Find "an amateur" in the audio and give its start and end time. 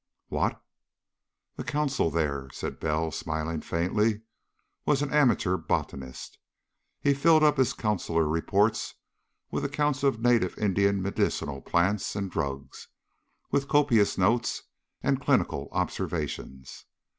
5.03-5.57